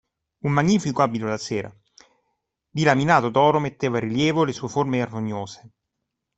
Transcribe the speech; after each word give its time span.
Un 0.45 0.51
magnifico 0.51 1.03
abito 1.03 1.27
da 1.27 1.37
sera, 1.37 1.71
di 2.71 2.81
laminato 2.81 3.29
d'oro 3.29 3.59
metteva 3.59 3.99
in 3.99 4.05
rilievo 4.07 4.43
le 4.43 4.51
sue 4.51 4.67
forme 4.67 4.99
armoniose. 4.99 5.73